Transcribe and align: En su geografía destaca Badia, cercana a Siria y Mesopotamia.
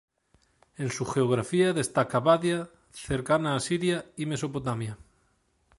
En 0.77 0.89
su 0.89 1.05
geografía 1.05 1.73
destaca 1.73 2.19
Badia, 2.19 2.71
cercana 2.89 3.55
a 3.55 3.59
Siria 3.59 4.07
y 4.17 4.25
Mesopotamia. 4.25 4.97